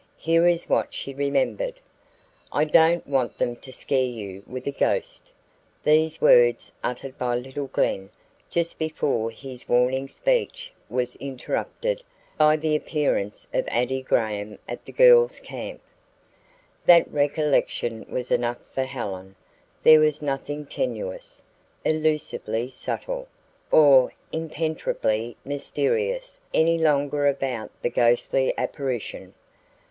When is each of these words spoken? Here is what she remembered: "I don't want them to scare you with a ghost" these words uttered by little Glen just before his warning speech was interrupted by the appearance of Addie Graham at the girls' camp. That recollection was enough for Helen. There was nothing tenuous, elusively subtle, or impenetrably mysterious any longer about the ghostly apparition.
Here 0.17 0.47
is 0.47 0.67
what 0.67 0.95
she 0.95 1.13
remembered: 1.13 1.75
"I 2.51 2.63
don't 2.65 3.05
want 3.05 3.37
them 3.37 3.55
to 3.57 3.71
scare 3.71 4.01
you 4.03 4.41
with 4.47 4.65
a 4.65 4.71
ghost" 4.71 5.29
these 5.83 6.19
words 6.19 6.71
uttered 6.83 7.19
by 7.19 7.35
little 7.35 7.67
Glen 7.67 8.09
just 8.49 8.79
before 8.79 9.29
his 9.29 9.69
warning 9.69 10.09
speech 10.09 10.73
was 10.89 11.15
interrupted 11.17 12.01
by 12.35 12.55
the 12.55 12.75
appearance 12.75 13.45
of 13.53 13.67
Addie 13.67 14.01
Graham 14.01 14.57
at 14.67 14.83
the 14.85 14.91
girls' 14.91 15.39
camp. 15.39 15.79
That 16.87 17.07
recollection 17.11 18.07
was 18.09 18.31
enough 18.31 18.57
for 18.73 18.85
Helen. 18.85 19.35
There 19.83 19.99
was 19.99 20.19
nothing 20.19 20.65
tenuous, 20.65 21.43
elusively 21.85 22.69
subtle, 22.69 23.27
or 23.69 24.11
impenetrably 24.31 25.37
mysterious 25.45 26.39
any 26.55 26.79
longer 26.79 27.27
about 27.27 27.69
the 27.83 27.91
ghostly 27.91 28.51
apparition. 28.57 29.35